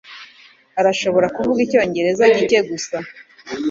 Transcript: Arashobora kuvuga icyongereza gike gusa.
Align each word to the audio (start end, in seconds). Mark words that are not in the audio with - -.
Arashobora 0.79 1.27
kuvuga 1.35 1.59
icyongereza 1.65 2.23
gike 2.35 2.59
gusa. 2.69 2.97